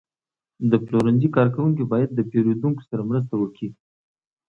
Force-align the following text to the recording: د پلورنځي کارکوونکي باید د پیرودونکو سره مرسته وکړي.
د 0.69 0.73
پلورنځي 0.85 1.29
کارکوونکي 1.35 1.83
باید 1.91 2.09
د 2.13 2.19
پیرودونکو 2.31 2.81
سره 2.89 3.07
مرسته 3.09 3.33
وکړي. 3.37 3.69